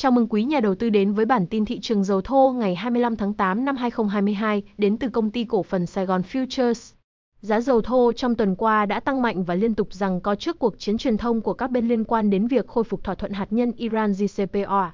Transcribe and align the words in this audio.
Chào 0.00 0.12
mừng 0.12 0.26
quý 0.28 0.44
nhà 0.44 0.60
đầu 0.60 0.74
tư 0.74 0.90
đến 0.90 1.12
với 1.12 1.24
bản 1.24 1.46
tin 1.46 1.64
thị 1.64 1.80
trường 1.80 2.04
dầu 2.04 2.20
thô 2.20 2.52
ngày 2.52 2.74
25 2.74 3.16
tháng 3.16 3.34
8 3.34 3.64
năm 3.64 3.76
2022 3.76 4.62
đến 4.78 4.96
từ 4.96 5.08
công 5.08 5.30
ty 5.30 5.44
cổ 5.44 5.62
phần 5.62 5.86
Sài 5.86 6.06
Gòn 6.06 6.22
Futures. 6.32 6.94
Giá 7.40 7.60
dầu 7.60 7.80
thô 7.80 8.12
trong 8.12 8.34
tuần 8.34 8.54
qua 8.54 8.86
đã 8.86 9.00
tăng 9.00 9.22
mạnh 9.22 9.44
và 9.44 9.54
liên 9.54 9.74
tục 9.74 9.92
rằng 9.92 10.20
có 10.20 10.34
trước 10.34 10.58
cuộc 10.58 10.78
chiến 10.78 10.98
truyền 10.98 11.16
thông 11.16 11.40
của 11.40 11.54
các 11.54 11.70
bên 11.70 11.88
liên 11.88 12.04
quan 12.04 12.30
đến 12.30 12.46
việc 12.46 12.66
khôi 12.66 12.84
phục 12.84 13.04
thỏa 13.04 13.14
thuận 13.14 13.32
hạt 13.32 13.46
nhân 13.50 13.72
Iran 13.76 14.12
JCPOA. 14.12 14.88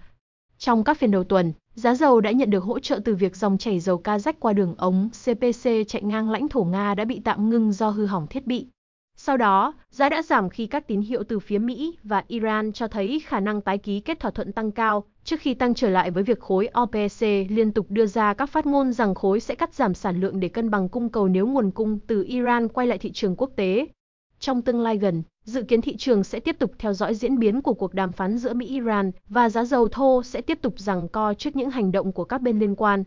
Trong 0.58 0.84
các 0.84 0.98
phiên 0.98 1.10
đầu 1.10 1.24
tuần, 1.24 1.52
giá 1.74 1.94
dầu 1.94 2.20
đã 2.20 2.30
nhận 2.30 2.50
được 2.50 2.64
hỗ 2.64 2.78
trợ 2.78 3.00
từ 3.04 3.14
việc 3.14 3.36
dòng 3.36 3.58
chảy 3.58 3.80
dầu 3.80 4.00
Kazakh 4.04 4.32
qua 4.40 4.52
đường 4.52 4.74
ống 4.78 5.08
CPC 5.24 5.70
chạy 5.88 6.02
ngang 6.02 6.30
lãnh 6.30 6.48
thổ 6.48 6.64
Nga 6.64 6.94
đã 6.94 7.04
bị 7.04 7.20
tạm 7.24 7.50
ngưng 7.50 7.72
do 7.72 7.88
hư 7.88 8.06
hỏng 8.06 8.26
thiết 8.26 8.46
bị. 8.46 8.66
Sau 9.16 9.36
đó, 9.36 9.74
giá 9.90 10.08
đã 10.08 10.22
giảm 10.22 10.48
khi 10.50 10.66
các 10.66 10.86
tín 10.86 11.00
hiệu 11.00 11.22
từ 11.28 11.38
phía 11.38 11.58
Mỹ 11.58 11.98
và 12.02 12.24
Iran 12.28 12.72
cho 12.72 12.88
thấy 12.88 13.22
khả 13.26 13.40
năng 13.40 13.60
tái 13.60 13.78
ký 13.78 14.00
kết 14.00 14.20
thỏa 14.20 14.30
thuận 14.30 14.52
tăng 14.52 14.70
cao, 14.70 15.04
trước 15.24 15.40
khi 15.40 15.54
tăng 15.54 15.74
trở 15.74 15.88
lại 15.88 16.10
với 16.10 16.22
việc 16.22 16.40
khối 16.40 16.68
OPEC 16.82 17.50
liên 17.50 17.72
tục 17.72 17.86
đưa 17.88 18.06
ra 18.06 18.34
các 18.34 18.46
phát 18.46 18.66
ngôn 18.66 18.92
rằng 18.92 19.14
khối 19.14 19.40
sẽ 19.40 19.54
cắt 19.54 19.74
giảm 19.74 19.94
sản 19.94 20.20
lượng 20.20 20.40
để 20.40 20.48
cân 20.48 20.70
bằng 20.70 20.88
cung 20.88 21.08
cầu 21.08 21.28
nếu 21.28 21.46
nguồn 21.46 21.70
cung 21.70 21.98
từ 22.06 22.24
Iran 22.28 22.68
quay 22.68 22.86
lại 22.86 22.98
thị 22.98 23.12
trường 23.12 23.36
quốc 23.36 23.50
tế. 23.56 23.86
Trong 24.38 24.62
tương 24.62 24.80
lai 24.80 24.98
gần, 24.98 25.22
dự 25.44 25.62
kiến 25.62 25.80
thị 25.80 25.96
trường 25.96 26.24
sẽ 26.24 26.40
tiếp 26.40 26.56
tục 26.58 26.72
theo 26.78 26.92
dõi 26.92 27.14
diễn 27.14 27.38
biến 27.38 27.62
của 27.62 27.74
cuộc 27.74 27.94
đàm 27.94 28.12
phán 28.12 28.38
giữa 28.38 28.54
Mỹ-Iran 28.54 29.10
và 29.28 29.48
giá 29.48 29.64
dầu 29.64 29.88
thô 29.88 30.22
sẽ 30.22 30.40
tiếp 30.40 30.58
tục 30.62 30.74
giằng 30.76 31.08
co 31.08 31.34
trước 31.34 31.56
những 31.56 31.70
hành 31.70 31.92
động 31.92 32.12
của 32.12 32.24
các 32.24 32.42
bên 32.42 32.58
liên 32.58 32.74
quan. 32.74 33.04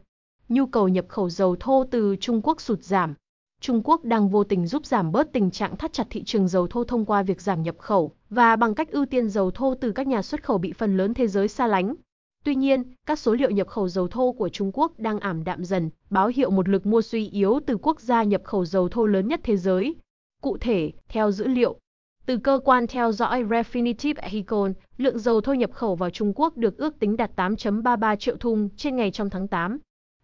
Nhu 0.49 0.65
cầu 0.65 0.87
nhập 0.87 1.05
khẩu 1.07 1.29
dầu 1.29 1.55
thô 1.59 1.83
từ 1.91 2.15
Trung 2.19 2.41
Quốc 2.43 2.61
sụt 2.61 2.83
giảm, 2.83 3.13
Trung 3.61 3.81
Quốc 3.83 4.03
đang 4.03 4.29
vô 4.29 4.43
tình 4.43 4.67
giúp 4.67 4.85
giảm 4.85 5.11
bớt 5.11 5.33
tình 5.33 5.51
trạng 5.51 5.77
thắt 5.77 5.93
chặt 5.93 6.07
thị 6.09 6.23
trường 6.23 6.47
dầu 6.47 6.67
thô 6.67 6.83
thông 6.83 7.05
qua 7.05 7.23
việc 7.23 7.41
giảm 7.41 7.63
nhập 7.63 7.75
khẩu 7.77 8.11
và 8.29 8.55
bằng 8.55 8.75
cách 8.75 8.91
ưu 8.91 9.05
tiên 9.05 9.29
dầu 9.29 9.51
thô 9.51 9.75
từ 9.75 9.91
các 9.91 10.07
nhà 10.07 10.21
xuất 10.21 10.43
khẩu 10.43 10.57
bị 10.57 10.73
phần 10.73 10.97
lớn 10.97 11.13
thế 11.13 11.27
giới 11.27 11.47
xa 11.47 11.67
lánh. 11.67 11.95
Tuy 12.43 12.55
nhiên, 12.55 12.83
các 13.05 13.19
số 13.19 13.33
liệu 13.33 13.49
nhập 13.49 13.67
khẩu 13.67 13.87
dầu 13.87 14.07
thô 14.07 14.31
của 14.31 14.49
Trung 14.49 14.71
Quốc 14.73 14.99
đang 14.99 15.19
ảm 15.19 15.43
đạm 15.43 15.63
dần, 15.63 15.89
báo 16.09 16.27
hiệu 16.27 16.49
một 16.49 16.69
lực 16.69 16.85
mua 16.85 17.01
suy 17.01 17.29
yếu 17.29 17.59
từ 17.65 17.77
quốc 17.77 18.01
gia 18.01 18.23
nhập 18.23 18.41
khẩu 18.43 18.65
dầu 18.65 18.89
thô 18.89 19.05
lớn 19.05 19.27
nhất 19.27 19.39
thế 19.43 19.57
giới. 19.57 19.95
Cụ 20.41 20.57
thể, 20.57 20.91
theo 21.09 21.31
dữ 21.31 21.47
liệu 21.47 21.79
từ 22.25 22.37
cơ 22.37 22.59
quan 22.65 22.87
theo 22.87 23.11
dõi 23.11 23.43
Refinitiv 23.43 24.13
Econ, 24.17 24.73
lượng 24.97 25.19
dầu 25.19 25.41
thô 25.41 25.53
nhập 25.53 25.71
khẩu 25.73 25.95
vào 25.95 26.09
Trung 26.09 26.33
Quốc 26.35 26.57
được 26.57 26.77
ước 26.77 26.99
tính 26.99 27.17
đạt 27.17 27.31
8.33 27.35 28.15
triệu 28.15 28.37
thùng 28.37 28.69
trên 28.77 28.95
ngày 28.95 29.11
trong 29.11 29.29
tháng 29.29 29.47
8. 29.47 29.79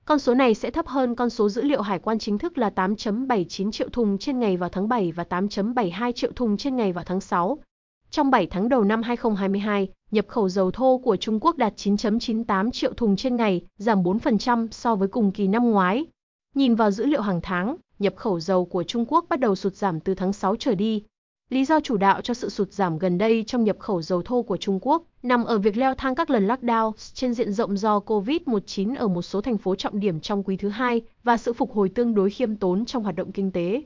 Con 0.06 0.20
số 0.20 0.34
này 0.34 0.54
sẽ 0.54 0.72
thấp 0.72 0.88
hơn 0.88 1.16
con 1.16 1.30
số 1.30 1.50
dữ 1.50 1.62
liệu 1.62 1.82
hải 1.82 2.00
quan 2.00 2.20
chính 2.20 2.38
thức 2.38 2.58
là 2.58 2.70
8.79 2.76 3.72
triệu 3.72 3.90
thùng 3.90 4.18
trên 4.18 4.40
ngày 4.40 4.58
vào 4.58 4.70
tháng 4.70 4.88
7 4.88 5.12
và 5.12 5.26
8.72 5.30 6.12
triệu 6.12 6.32
thùng 6.36 6.58
trên 6.58 6.76
ngày 6.76 6.94
vào 6.94 7.04
tháng 7.04 7.22
6. 7.22 7.58
Trong 8.10 8.32
7 8.32 8.48
tháng 8.48 8.70
đầu 8.70 8.84
năm 8.84 9.02
2022, 9.04 9.90
nhập 10.12 10.26
khẩu 10.28 10.50
dầu 10.50 10.72
thô 10.72 10.98
của 10.98 11.16
Trung 11.16 11.40
Quốc 11.40 11.58
đạt 11.58 11.74
9.98 11.76 12.72
triệu 12.72 12.94
thùng 12.94 13.16
trên 13.16 13.36
ngày, 13.36 13.62
giảm 13.78 14.04
4% 14.04 14.68
so 14.72 14.96
với 14.96 15.08
cùng 15.08 15.32
kỳ 15.32 15.48
năm 15.48 15.72
ngoái. 15.72 16.06
Nhìn 16.56 16.76
vào 16.76 16.92
dữ 16.92 17.06
liệu 17.06 17.22
hàng 17.22 17.40
tháng, 17.44 17.76
nhập 18.00 18.14
khẩu 18.16 18.40
dầu 18.40 18.66
của 18.66 18.84
Trung 18.84 19.06
Quốc 19.08 19.26
bắt 19.30 19.40
đầu 19.40 19.56
sụt 19.56 19.76
giảm 19.76 20.00
từ 20.00 20.16
tháng 20.16 20.34
6 20.34 20.56
trở 20.56 20.76
đi, 20.76 21.04
Lý 21.50 21.66
do 21.66 21.80
chủ 21.80 21.98
đạo 21.98 22.22
cho 22.22 22.34
sự 22.34 22.50
sụt 22.50 22.72
giảm 22.72 22.98
gần 22.98 23.18
đây 23.18 23.44
trong 23.48 23.64
nhập 23.64 23.80
khẩu 23.80 24.02
dầu 24.02 24.22
thô 24.22 24.42
của 24.42 24.58
Trung 24.58 24.80
Quốc 24.82 25.04
nằm 25.24 25.44
ở 25.44 25.58
việc 25.58 25.78
leo 25.78 25.96
thang 25.96 26.16
các 26.16 26.30
lần 26.30 26.48
lockdown 26.48 26.92
trên 27.14 27.34
diện 27.34 27.54
rộng 27.54 27.78
do 27.78 28.00
COVID-19 28.00 28.96
ở 28.98 29.08
một 29.08 29.22
số 29.22 29.42
thành 29.42 29.58
phố 29.58 29.76
trọng 29.76 30.00
điểm 30.00 30.20
trong 30.20 30.44
quý 30.44 30.58
thứ 30.58 30.70
hai 30.70 31.02
và 31.24 31.38
sự 31.38 31.54
phục 31.54 31.72
hồi 31.74 31.90
tương 31.90 32.16
đối 32.16 32.30
khiêm 32.30 32.56
tốn 32.56 32.86
trong 32.86 33.04
hoạt 33.04 33.16
động 33.16 33.32
kinh 33.32 33.52
tế. 33.52 33.84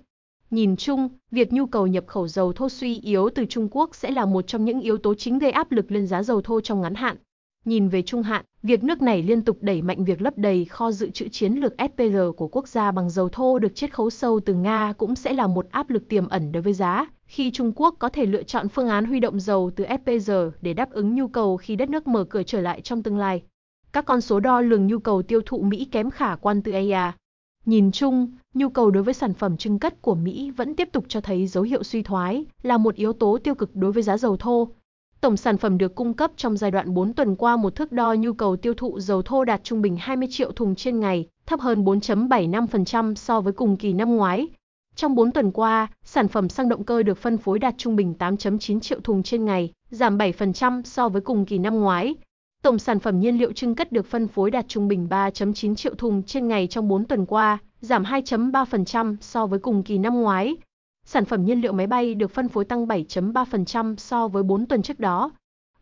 Nhìn 0.50 0.76
chung, 0.76 1.10
việc 1.32 1.54
nhu 1.54 1.66
cầu 1.66 1.88
nhập 1.88 2.04
khẩu 2.08 2.28
dầu 2.28 2.54
thô 2.54 2.70
suy 2.70 3.00
yếu 3.00 3.30
từ 3.36 3.46
Trung 3.46 3.68
Quốc 3.72 3.96
sẽ 3.96 4.12
là 4.12 4.26
một 4.26 4.48
trong 4.48 4.66
những 4.66 4.80
yếu 4.80 4.98
tố 4.98 5.14
chính 5.16 5.40
gây 5.40 5.52
áp 5.52 5.72
lực 5.72 5.92
lên 5.92 6.08
giá 6.08 6.24
dầu 6.24 6.42
thô 6.42 6.62
trong 6.62 6.82
ngắn 6.82 6.96
hạn. 6.96 7.18
Nhìn 7.68 7.90
về 7.90 8.02
trung 8.02 8.24
hạn, 8.24 8.46
việc 8.64 8.84
nước 8.84 9.02
này 9.02 9.24
liên 9.24 9.42
tục 9.42 9.58
đẩy 9.62 9.82
mạnh 9.82 10.06
việc 10.06 10.22
lấp 10.22 10.38
đầy 10.38 10.66
kho 10.66 10.92
dự 10.92 11.10
trữ 11.10 11.28
chiến 11.28 11.54
lược 11.54 11.74
SPR 11.80 12.18
của 12.38 12.48
quốc 12.48 12.68
gia 12.68 12.92
bằng 12.92 13.10
dầu 13.10 13.30
thô 13.30 13.60
được 13.60 13.76
chiết 13.76 13.94
khấu 13.94 14.10
sâu 14.10 14.40
từ 14.46 14.54
Nga 14.54 14.94
cũng 14.98 15.16
sẽ 15.16 15.34
là 15.34 15.48
một 15.48 15.66
áp 15.72 15.90
lực 15.90 16.08
tiềm 16.10 16.28
ẩn 16.28 16.52
đối 16.52 16.64
với 16.64 16.74
giá, 16.74 17.06
khi 17.26 17.52
Trung 17.52 17.72
Quốc 17.76 17.96
có 18.00 18.10
thể 18.10 18.26
lựa 18.26 18.44
chọn 18.44 18.70
phương 18.70 18.88
án 18.88 19.06
huy 19.06 19.20
động 19.20 19.40
dầu 19.40 19.72
từ 19.76 19.86
SPR 20.04 20.32
để 20.62 20.74
đáp 20.74 20.92
ứng 20.92 21.16
nhu 21.16 21.28
cầu 21.28 21.58
khi 21.58 21.76
đất 21.76 21.90
nước 21.90 22.08
mở 22.08 22.24
cửa 22.24 22.44
trở 22.44 22.62
lại 22.62 22.82
trong 22.82 23.04
tương 23.04 23.18
lai. 23.18 23.44
Các 23.94 24.06
con 24.06 24.22
số 24.22 24.40
đo 24.40 24.62
lường 24.62 24.88
nhu 24.88 25.00
cầu 25.00 25.22
tiêu 25.22 25.42
thụ 25.46 25.62
Mỹ 25.62 25.88
kém 25.92 26.10
khả 26.10 26.36
quan 26.36 26.62
từ 26.62 26.72
AIA. 26.72 27.12
Nhìn 27.66 27.92
chung, 27.92 28.32
nhu 28.54 28.70
cầu 28.70 28.92
đối 28.92 29.04
với 29.04 29.14
sản 29.14 29.34
phẩm 29.34 29.58
trưng 29.58 29.80
cất 29.80 30.02
của 30.02 30.16
Mỹ 30.16 30.52
vẫn 30.52 30.76
tiếp 30.76 30.90
tục 30.92 31.06
cho 31.08 31.22
thấy 31.22 31.48
dấu 31.48 31.64
hiệu 31.64 31.84
suy 31.84 32.04
thoái, 32.04 32.46
là 32.64 32.78
một 32.78 32.96
yếu 32.96 33.14
tố 33.14 33.38
tiêu 33.44 33.56
cực 33.56 33.76
đối 33.76 33.92
với 33.92 34.04
giá 34.04 34.18
dầu 34.18 34.38
thô. 34.38 34.68
Tổng 35.28 35.38
sản 35.38 35.58
phẩm 35.58 35.78
được 35.78 35.96
cung 35.96 36.14
cấp 36.14 36.32
trong 36.38 36.58
giai 36.58 36.72
đoạn 36.72 36.94
4 36.94 37.14
tuần 37.14 37.36
qua 37.36 37.58
một 37.58 37.76
thước 37.76 37.92
đo 37.92 38.14
nhu 38.14 38.34
cầu 38.34 38.56
tiêu 38.56 38.74
thụ 38.74 39.00
dầu 39.00 39.22
thô 39.22 39.44
đạt 39.44 39.64
trung 39.64 39.82
bình 39.82 39.98
20 40.00 40.28
triệu 40.32 40.52
thùng 40.52 40.76
trên 40.76 41.00
ngày, 41.00 41.28
thấp 41.46 41.60
hơn 41.60 41.86
4.75% 41.86 43.16
so 43.16 43.42
với 43.42 43.54
cùng 43.54 43.78
kỳ 43.78 43.94
năm 43.94 44.16
ngoái. 44.16 44.48
Trong 44.96 45.16
4 45.16 45.32
tuần 45.32 45.52
qua, 45.52 45.88
sản 46.04 46.28
phẩm 46.28 46.50
xăng 46.50 46.70
động 46.70 46.84
cơ 46.84 47.04
được 47.04 47.18
phân 47.18 47.38
phối 47.38 47.60
đạt 47.60 47.76
trung 47.78 47.96
bình 47.96 48.14
8.9 48.20 48.80
triệu 48.80 49.00
thùng 49.00 49.24
trên 49.24 49.46
ngày, 49.46 49.72
giảm 49.90 50.18
7% 50.18 50.82
so 50.84 51.10
với 51.10 51.22
cùng 51.22 51.46
kỳ 51.46 51.58
năm 51.58 51.80
ngoái. 51.80 52.16
Tổng 52.64 52.80
sản 52.80 53.00
phẩm 53.00 53.20
nhiên 53.20 53.38
liệu 53.38 53.52
trưng 53.52 53.76
cất 53.76 53.92
được 53.92 54.06
phân 54.06 54.28
phối 54.28 54.52
đạt 54.52 54.66
trung 54.68 54.88
bình 54.88 55.08
3.9 55.10 55.76
triệu 55.76 55.96
thùng 55.96 56.24
trên 56.24 56.48
ngày 56.48 56.68
trong 56.68 56.88
4 56.88 57.06
tuần 57.06 57.26
qua, 57.26 57.58
giảm 57.82 58.04
2.3% 58.04 59.16
so 59.22 59.46
với 59.46 59.60
cùng 59.60 59.84
kỳ 59.84 59.98
năm 59.98 60.22
ngoái. 60.22 60.56
Sản 61.10 61.26
phẩm 61.26 61.46
nhiên 61.46 61.62
liệu 61.62 61.74
máy 61.74 61.88
bay 61.88 62.16
được 62.16 62.32
phân 62.32 62.50
phối 62.50 62.66
tăng 62.66 62.86
7.3% 62.86 63.96
so 63.96 64.28
với 64.28 64.44
4 64.44 64.66
tuần 64.66 64.82
trước 64.82 65.00
đó. 65.00 65.32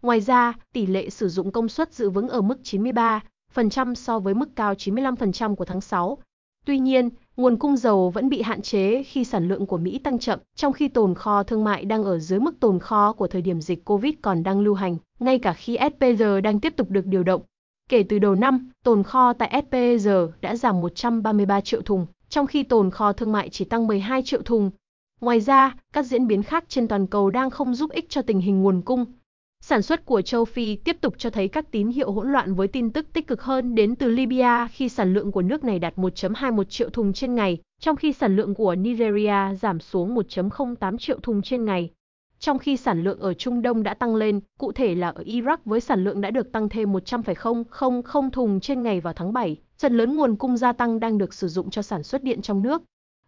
Ngoài 0.02 0.22
ra, 0.22 0.53
tỷ 0.74 0.86
lệ 0.86 1.09
sử 1.09 1.30
dụng 1.30 1.52
công 1.52 1.69
suất 1.69 1.94
giữ 1.94 2.09
vững 2.09 2.30
ở 2.30 2.41
mức 2.41 2.58
93% 2.63 3.94
so 3.96 4.19
với 4.19 4.34
mức 4.34 4.50
cao 4.56 4.74
95% 4.74 5.56
của 5.56 5.66
tháng 5.66 5.81
6. 5.81 6.18
Tuy 6.66 6.80
nhiên, 6.80 7.09
nguồn 7.38 7.58
cung 7.58 7.78
dầu 7.78 8.09
vẫn 8.09 8.30
bị 8.30 8.41
hạn 8.41 8.62
chế 8.62 9.03
khi 9.03 9.24
sản 9.24 9.47
lượng 9.47 9.66
của 9.66 9.78
Mỹ 9.78 10.00
tăng 10.00 10.19
chậm, 10.19 10.40
trong 10.56 10.74
khi 10.74 10.88
tồn 10.88 11.16
kho 11.16 11.44
thương 11.44 11.63
mại 11.63 11.86
đang 11.86 12.03
ở 12.03 12.19
dưới 12.19 12.40
mức 12.40 12.59
tồn 12.59 12.80
kho 12.80 13.13
của 13.13 13.28
thời 13.28 13.42
điểm 13.42 13.62
dịch 13.62 13.86
Covid 13.86 14.13
còn 14.22 14.44
đang 14.44 14.59
lưu 14.59 14.74
hành, 14.74 14.97
ngay 15.19 15.40
cả 15.40 15.53
khi 15.53 15.78
SPG 15.94 16.24
đang 16.44 16.59
tiếp 16.59 16.74
tục 16.75 16.90
được 16.90 17.06
điều 17.06 17.24
động. 17.24 17.42
Kể 17.90 18.03
từ 18.09 18.19
đầu 18.19 18.36
năm, 18.36 18.72
tồn 18.84 19.03
kho 19.03 19.34
tại 19.34 19.63
SPG 19.68 20.09
đã 20.42 20.56
giảm 20.56 20.81
133 20.81 21.62
triệu 21.62 21.81
thùng, 21.81 22.06
trong 22.30 22.47
khi 22.47 22.63
tồn 22.63 22.92
kho 22.92 23.13
thương 23.13 23.31
mại 23.31 23.50
chỉ 23.50 23.66
tăng 23.66 23.88
12 23.88 24.24
triệu 24.24 24.42
thùng, 24.42 24.72
Ngoài 25.21 25.39
ra, 25.39 25.75
các 25.93 26.05
diễn 26.05 26.27
biến 26.27 26.43
khác 26.43 26.63
trên 26.67 26.87
toàn 26.87 27.07
cầu 27.07 27.29
đang 27.29 27.49
không 27.49 27.75
giúp 27.75 27.91
ích 27.91 28.09
cho 28.09 28.21
tình 28.21 28.39
hình 28.39 28.61
nguồn 28.61 28.81
cung. 28.81 29.05
Sản 29.61 29.81
xuất 29.81 30.05
của 30.05 30.21
châu 30.21 30.45
Phi 30.45 30.75
tiếp 30.75 30.97
tục 31.01 31.13
cho 31.17 31.29
thấy 31.29 31.47
các 31.47 31.71
tín 31.71 31.87
hiệu 31.87 32.11
hỗn 32.11 32.31
loạn 32.31 32.53
với 32.53 32.67
tin 32.67 32.91
tức 32.91 33.13
tích 33.13 33.27
cực 33.27 33.41
hơn 33.41 33.75
đến 33.75 33.95
từ 33.95 34.09
Libya 34.11 34.67
khi 34.67 34.89
sản 34.89 35.13
lượng 35.13 35.31
của 35.31 35.41
nước 35.41 35.63
này 35.63 35.79
đạt 35.79 35.95
1.21 35.95 36.63
triệu 36.63 36.89
thùng 36.89 37.13
trên 37.13 37.35
ngày, 37.35 37.57
trong 37.79 37.95
khi 37.95 38.13
sản 38.13 38.35
lượng 38.35 38.55
của 38.55 38.75
Nigeria 38.75 39.55
giảm 39.61 39.79
xuống 39.79 40.15
1.08 40.15 40.97
triệu 40.97 41.19
thùng 41.19 41.41
trên 41.41 41.65
ngày. 41.65 41.89
Trong 42.39 42.59
khi 42.59 42.77
sản 42.77 43.03
lượng 43.03 43.19
ở 43.19 43.33
Trung 43.33 43.61
Đông 43.61 43.83
đã 43.83 43.93
tăng 43.93 44.15
lên, 44.15 44.39
cụ 44.59 44.71
thể 44.71 44.95
là 44.95 45.09
ở 45.09 45.23
Iraq 45.23 45.57
với 45.65 45.79
sản 45.79 46.03
lượng 46.03 46.21
đã 46.21 46.31
được 46.31 46.51
tăng 46.51 46.69
thêm 46.69 46.91
100,000 46.91 48.31
thùng 48.31 48.59
trên 48.59 48.83
ngày 48.83 49.01
vào 49.01 49.13
tháng 49.13 49.33
7, 49.33 49.57
phần 49.79 49.97
lớn 49.97 50.15
nguồn 50.15 50.35
cung 50.35 50.57
gia 50.57 50.73
tăng 50.73 50.99
đang 50.99 51.17
được 51.17 51.33
sử 51.33 51.47
dụng 51.47 51.69
cho 51.69 51.81
sản 51.81 52.03
xuất 52.03 52.23
điện 52.23 52.41
trong 52.41 52.61
nước. 52.61 52.81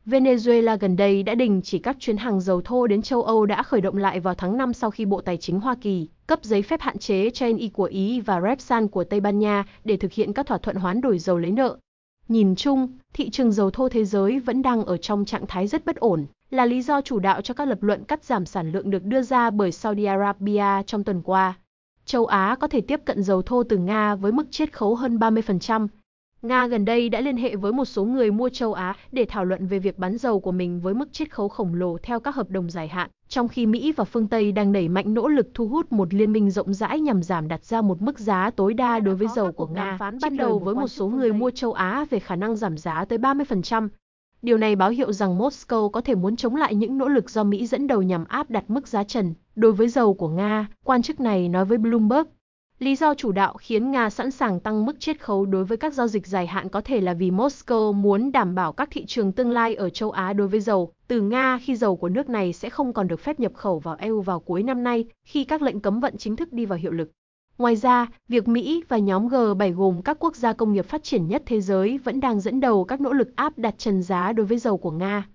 Venezuela 0.10 0.78
gần 0.78 0.96
đây 0.96 1.24
đã 1.24 1.36
đình 1.36 1.62
chỉ 1.64 1.80
các 1.80 1.98
chuyến 2.00 2.18
hàng 2.18 2.42
dầu 2.42 2.62
thô 2.62 2.88
đến 2.88 3.02
châu 3.02 3.24
Âu 3.24 3.46
đã 3.46 3.64
khởi 3.64 3.82
động 3.82 3.98
lại 3.98 4.20
vào 4.20 4.36
tháng 4.36 4.58
5 4.58 4.74
sau 4.74 4.92
khi 4.92 5.06
Bộ 5.06 5.22
Tài 5.22 5.38
chính 5.38 5.60
Hoa 5.60 5.76
Kỳ 5.82 6.08
cấp 6.28 6.40
giấy 6.44 6.62
phép 6.62 6.82
hạn 6.82 6.98
chế 6.98 7.30
cho 7.30 7.46
Y 7.58 7.70
của 7.70 7.84
Ý 7.84 8.22
và 8.22 8.42
Repsol 8.42 8.86
của 8.86 9.04
Tây 9.04 9.20
Ban 9.20 9.40
Nha 9.40 9.66
để 9.84 9.98
thực 9.98 10.14
hiện 10.14 10.34
các 10.34 10.46
thỏa 10.46 10.58
thuận 10.58 10.76
hoán 10.76 11.02
đổi 11.02 11.20
dầu 11.20 11.38
lấy 11.38 11.52
nợ. 11.52 11.78
Nhìn 12.28 12.56
chung, 12.56 12.98
thị 13.14 13.30
trường 13.30 13.52
dầu 13.52 13.72
thô 13.72 13.90
thế 13.90 14.06
giới 14.06 14.40
vẫn 14.40 14.62
đang 14.62 14.86
ở 14.86 14.98
trong 14.98 15.26
trạng 15.26 15.48
thái 15.48 15.68
rất 15.68 15.86
bất 15.86 15.96
ổn, 15.96 16.26
là 16.50 16.66
lý 16.66 16.82
do 16.82 17.02
chủ 17.02 17.20
đạo 17.20 17.42
cho 17.42 17.54
các 17.54 17.68
lập 17.68 17.84
luận 17.84 18.04
cắt 18.04 18.24
giảm 18.24 18.46
sản 18.46 18.72
lượng 18.72 18.90
được 18.90 19.04
đưa 19.04 19.22
ra 19.22 19.50
bởi 19.50 19.72
Saudi 19.72 20.04
Arabia 20.04 20.84
trong 20.86 21.04
tuần 21.04 21.22
qua. 21.22 21.54
Châu 22.06 22.26
Á 22.26 22.56
có 22.60 22.68
thể 22.68 22.82
tiếp 22.82 23.02
cận 23.06 23.24
dầu 23.24 23.42
thô 23.42 23.64
từ 23.64 23.78
Nga 23.78 24.16
với 24.16 24.32
mức 24.32 24.52
chiết 24.52 24.74
khấu 24.74 24.96
hơn 24.96 25.18
30%, 25.18 25.88
Nga 26.42 26.68
gần 26.68 26.86
đây 26.86 27.10
đã 27.10 27.22
liên 27.22 27.38
hệ 27.38 27.56
với 27.56 27.72
một 27.74 27.86
số 27.86 28.06
người 28.06 28.32
mua 28.32 28.50
châu 28.50 28.74
Á 28.74 28.96
để 29.12 29.26
thảo 29.30 29.46
luận 29.46 29.68
về 29.68 29.80
việc 29.80 29.98
bán 29.98 30.18
dầu 30.18 30.40
của 30.40 30.52
mình 30.52 30.80
với 30.80 30.94
mức 30.94 31.14
chiết 31.14 31.34
khấu 31.34 31.48
khổng 31.48 31.74
lồ 31.74 31.98
theo 32.04 32.20
các 32.20 32.36
hợp 32.36 32.50
đồng 32.50 32.70
dài 32.70 32.88
hạn, 32.88 33.10
trong 33.28 33.48
khi 33.48 33.66
Mỹ 33.66 33.92
và 33.92 34.04
phương 34.04 34.28
Tây 34.28 34.52
đang 34.52 34.74
đẩy 34.74 34.90
mạnh 34.90 35.14
nỗ 35.14 35.28
lực 35.28 35.48
thu 35.54 35.68
hút 35.68 35.92
một 35.92 36.14
liên 36.14 36.32
minh 36.32 36.52
rộng 36.52 36.74
rãi 36.74 37.00
nhằm 37.00 37.24
giảm 37.24 37.48
đặt 37.48 37.66
ra 37.66 37.82
một 37.82 38.02
mức 38.02 38.20
giá 38.20 38.52
tối 38.56 38.74
đa 38.74 39.00
đối 39.00 39.16
với 39.16 39.28
dầu 39.36 39.52
của 39.52 39.68
Nga, 39.68 39.98
bắt 40.22 40.34
đầu 40.38 40.60
với 40.60 40.76
một 40.76 40.88
số 40.88 41.08
người 41.08 41.34
mua 41.34 41.52
châu 41.52 41.74
Á 41.74 42.06
về 42.10 42.20
khả 42.20 42.36
năng 42.36 42.56
giảm 42.56 42.78
giá 42.78 43.06
tới 43.06 43.18
30%. 43.18 43.90
Điều 44.42 44.58
này 44.58 44.76
báo 44.76 44.90
hiệu 44.90 45.14
rằng 45.14 45.38
Moscow 45.38 45.90
có 45.90 46.02
thể 46.02 46.16
muốn 46.16 46.36
chống 46.36 46.56
lại 46.56 46.76
những 46.76 46.98
nỗ 46.98 47.08
lực 47.08 47.30
do 47.30 47.44
Mỹ 47.44 47.68
dẫn 47.68 47.88
đầu 47.88 48.02
nhằm 48.02 48.26
áp 48.26 48.50
đặt 48.50 48.70
mức 48.70 48.88
giá 48.88 49.04
trần 49.04 49.34
đối 49.56 49.72
với 49.72 49.88
dầu 49.88 50.14
của 50.14 50.30
Nga, 50.30 50.68
quan 50.84 51.02
chức 51.02 51.20
này 51.20 51.50
nói 51.50 51.66
với 51.66 51.78
Bloomberg. 51.78 52.28
Lý 52.80 52.96
do 52.96 53.14
chủ 53.14 53.32
đạo 53.32 53.54
khiến 53.60 53.92
Nga 53.92 54.10
sẵn 54.10 54.32
sàng 54.32 54.60
tăng 54.60 54.86
mức 54.86 55.00
chiết 55.00 55.20
khấu 55.24 55.46
đối 55.46 55.64
với 55.64 55.78
các 55.78 55.94
giao 55.94 56.08
dịch 56.08 56.28
dài 56.28 56.48
hạn 56.48 56.70
có 56.70 56.82
thể 56.82 57.02
là 57.02 57.14
vì 57.14 57.32
Moscow 57.32 57.94
muốn 57.94 58.32
đảm 58.32 58.56
bảo 58.56 58.74
các 58.74 58.90
thị 58.92 59.06
trường 59.06 59.32
tương 59.32 59.52
lai 59.52 59.76
ở 59.76 59.90
châu 59.90 60.12
Á 60.12 60.34
đối 60.34 60.48
với 60.48 60.60
dầu 60.60 60.92
từ 61.08 61.22
Nga 61.22 61.60
khi 61.64 61.76
dầu 61.76 61.96
của 61.96 62.10
nước 62.10 62.30
này 62.30 62.54
sẽ 62.54 62.70
không 62.70 62.94
còn 62.94 63.08
được 63.08 63.20
phép 63.20 63.40
nhập 63.40 63.52
khẩu 63.56 63.80
vào 63.80 63.96
EU 64.00 64.22
vào 64.22 64.40
cuối 64.40 64.64
năm 64.64 64.84
nay 64.84 65.06
khi 65.24 65.44
các 65.44 65.62
lệnh 65.62 65.80
cấm 65.80 66.00
vận 66.00 66.18
chính 66.18 66.36
thức 66.36 66.54
đi 66.54 66.66
vào 66.66 66.80
hiệu 66.80 66.92
lực. 66.92 67.12
Ngoài 67.58 67.76
ra, 67.76 68.08
việc 68.28 68.48
Mỹ 68.48 68.84
và 68.88 68.98
nhóm 68.98 69.28
G7 69.28 69.74
gồm 69.76 70.02
các 70.02 70.18
quốc 70.20 70.36
gia 70.36 70.54
công 70.54 70.74
nghiệp 70.74 70.86
phát 70.86 71.04
triển 71.04 71.28
nhất 71.28 71.44
thế 71.46 71.62
giới 71.62 71.98
vẫn 71.98 72.20
đang 72.20 72.40
dẫn 72.40 72.60
đầu 72.60 72.84
các 72.84 73.02
nỗ 73.02 73.14
lực 73.14 73.36
áp 73.36 73.58
đặt 73.58 73.76
trần 73.78 74.04
giá 74.04 74.34
đối 74.34 74.46
với 74.46 74.58
dầu 74.58 74.78
của 74.78 74.92
Nga. 74.92 75.28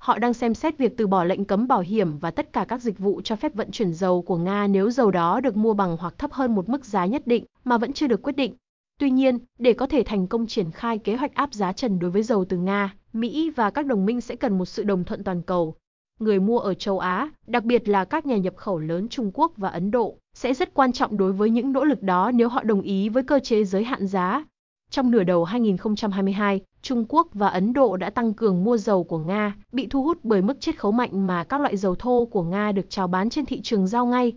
Họ 0.00 0.18
đang 0.18 0.34
xem 0.34 0.54
xét 0.54 0.78
việc 0.78 0.96
từ 0.96 1.06
bỏ 1.06 1.24
lệnh 1.24 1.44
cấm 1.44 1.68
bảo 1.68 1.80
hiểm 1.80 2.18
và 2.18 2.30
tất 2.30 2.52
cả 2.52 2.64
các 2.68 2.82
dịch 2.82 2.98
vụ 2.98 3.20
cho 3.24 3.36
phép 3.36 3.54
vận 3.54 3.70
chuyển 3.70 3.92
dầu 3.92 4.22
của 4.22 4.36
Nga 4.36 4.66
nếu 4.66 4.90
dầu 4.90 5.10
đó 5.10 5.40
được 5.40 5.56
mua 5.56 5.74
bằng 5.74 5.96
hoặc 6.00 6.14
thấp 6.18 6.32
hơn 6.32 6.54
một 6.54 6.68
mức 6.68 6.84
giá 6.84 7.06
nhất 7.06 7.26
định 7.26 7.44
mà 7.64 7.78
vẫn 7.78 7.92
chưa 7.92 8.06
được 8.06 8.22
quyết 8.22 8.36
định. 8.36 8.54
Tuy 8.98 9.10
nhiên, 9.10 9.38
để 9.58 9.72
có 9.72 9.86
thể 9.86 10.02
thành 10.06 10.26
công 10.26 10.46
triển 10.46 10.70
khai 10.70 10.98
kế 10.98 11.16
hoạch 11.16 11.34
áp 11.34 11.54
giá 11.54 11.72
trần 11.72 11.98
đối 11.98 12.10
với 12.10 12.22
dầu 12.22 12.44
từ 12.44 12.56
Nga, 12.56 12.94
Mỹ 13.12 13.50
và 13.50 13.70
các 13.70 13.86
đồng 13.86 14.06
minh 14.06 14.20
sẽ 14.20 14.36
cần 14.36 14.58
một 14.58 14.64
sự 14.64 14.82
đồng 14.82 15.04
thuận 15.04 15.24
toàn 15.24 15.42
cầu. 15.42 15.74
Người 16.20 16.40
mua 16.40 16.58
ở 16.58 16.74
châu 16.74 16.98
Á, 16.98 17.30
đặc 17.46 17.64
biệt 17.64 17.88
là 17.88 18.04
các 18.04 18.26
nhà 18.26 18.36
nhập 18.36 18.56
khẩu 18.56 18.78
lớn 18.78 19.08
Trung 19.08 19.30
Quốc 19.34 19.52
và 19.56 19.68
Ấn 19.68 19.90
Độ, 19.90 20.16
sẽ 20.34 20.54
rất 20.54 20.74
quan 20.74 20.92
trọng 20.92 21.16
đối 21.16 21.32
với 21.32 21.50
những 21.50 21.72
nỗ 21.72 21.84
lực 21.84 22.02
đó 22.02 22.30
nếu 22.34 22.48
họ 22.48 22.62
đồng 22.62 22.80
ý 22.80 23.08
với 23.08 23.22
cơ 23.22 23.38
chế 23.38 23.64
giới 23.64 23.84
hạn 23.84 24.06
giá. 24.06 24.44
Trong 24.90 25.10
nửa 25.10 25.24
đầu 25.24 25.44
2022, 25.44 26.60
Trung 26.82 27.04
Quốc 27.08 27.28
và 27.34 27.48
Ấn 27.48 27.72
Độ 27.72 27.96
đã 27.96 28.10
tăng 28.10 28.34
cường 28.34 28.64
mua 28.64 28.76
dầu 28.76 29.04
của 29.04 29.18
Nga, 29.18 29.56
bị 29.72 29.86
thu 29.86 30.02
hút 30.02 30.18
bởi 30.22 30.42
mức 30.42 30.60
chiết 30.60 30.78
khấu 30.78 30.92
mạnh 30.92 31.26
mà 31.26 31.44
các 31.44 31.60
loại 31.60 31.76
dầu 31.76 31.94
thô 31.94 32.24
của 32.24 32.42
Nga 32.42 32.72
được 32.72 32.86
chào 32.88 33.06
bán 33.06 33.30
trên 33.30 33.46
thị 33.46 33.60
trường 33.62 33.86
giao 33.86 34.06
ngay. 34.06 34.32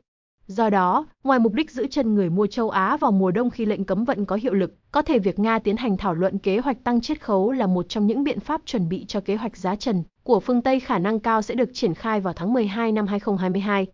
Do 0.48 0.70
đó, 0.70 1.06
ngoài 1.24 1.40
mục 1.40 1.54
đích 1.54 1.72
giữ 1.72 1.88
chân 1.88 2.16
người 2.16 2.30
mua 2.30 2.48
châu 2.48 2.70
Á 2.70 2.98
vào 2.98 3.12
mùa 3.12 3.32
đông 3.32 3.50
khi 3.50 3.66
lệnh 3.66 3.84
cấm 3.84 4.04
vận 4.04 4.26
có 4.26 4.36
hiệu 4.36 4.54
lực, 4.54 4.76
có 4.92 5.02
thể 5.02 5.20
việc 5.20 5.40
Nga 5.40 5.60
tiến 5.60 5.78
hành 5.78 5.98
thảo 5.98 6.14
luận 6.14 6.38
kế 6.38 6.58
hoạch 6.58 6.84
tăng 6.84 7.02
chiết 7.02 7.22
khấu 7.22 7.52
là 7.52 7.68
một 7.68 7.90
trong 7.90 8.08
những 8.08 8.24
biện 8.24 8.40
pháp 8.40 8.62
chuẩn 8.66 8.90
bị 8.90 9.06
cho 9.06 9.20
kế 9.20 9.36
hoạch 9.36 9.58
giá 9.58 9.76
trần 9.76 10.04
của 10.24 10.40
phương 10.40 10.62
Tây 10.62 10.80
khả 10.80 11.00
năng 11.00 11.20
cao 11.20 11.42
sẽ 11.42 11.56
được 11.56 11.70
triển 11.74 11.94
khai 11.94 12.20
vào 12.20 12.34
tháng 12.34 12.54
12 12.54 12.92
năm 12.92 13.08
2022. 13.08 13.88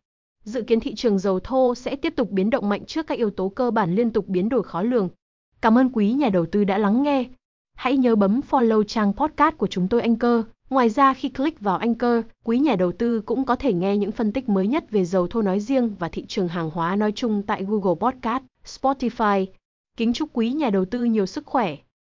Dự 0.43 0.61
kiến 0.61 0.79
thị 0.79 0.95
trường 0.95 1.19
dầu 1.19 1.39
thô 1.39 1.75
sẽ 1.75 1.95
tiếp 1.95 2.13
tục 2.15 2.31
biến 2.31 2.49
động 2.49 2.69
mạnh 2.69 2.85
trước 2.85 3.07
các 3.07 3.17
yếu 3.17 3.29
tố 3.29 3.49
cơ 3.49 3.71
bản 3.71 3.95
liên 3.95 4.11
tục 4.11 4.27
biến 4.27 4.49
đổi 4.49 4.63
khó 4.63 4.81
lường. 4.81 5.09
Cảm 5.61 5.77
ơn 5.77 5.89
quý 5.93 6.11
nhà 6.11 6.29
đầu 6.29 6.45
tư 6.45 6.63
đã 6.63 6.77
lắng 6.77 7.03
nghe. 7.03 7.25
Hãy 7.79 7.97
nhớ 7.97 8.15
bấm 8.15 8.41
follow 8.49 8.83
trang 8.83 9.13
podcast 9.13 9.57
của 9.57 9.67
chúng 9.67 9.87
tôi 9.87 10.01
Anchor. 10.01 10.45
Ngoài 10.69 10.89
ra 10.89 11.13
khi 11.13 11.29
click 11.29 11.59
vào 11.59 11.77
Anchor, 11.77 12.25
quý 12.43 12.59
nhà 12.59 12.75
đầu 12.75 12.91
tư 12.91 13.21
cũng 13.21 13.45
có 13.45 13.55
thể 13.55 13.73
nghe 13.73 13.97
những 13.97 14.11
phân 14.11 14.31
tích 14.31 14.49
mới 14.49 14.67
nhất 14.67 14.91
về 14.91 15.05
dầu 15.05 15.27
thô 15.27 15.41
nói 15.41 15.59
riêng 15.59 15.95
và 15.99 16.09
thị 16.09 16.25
trường 16.27 16.47
hàng 16.47 16.69
hóa 16.69 16.95
nói 16.95 17.11
chung 17.11 17.43
tại 17.47 17.65
Google 17.67 17.95
Podcast, 17.99 18.43
Spotify. 18.65 19.45
Kính 19.97 20.13
chúc 20.13 20.29
quý 20.33 20.51
nhà 20.51 20.69
đầu 20.69 20.85
tư 20.85 21.03
nhiều 21.03 21.25
sức 21.25 21.45
khỏe. 21.45 21.77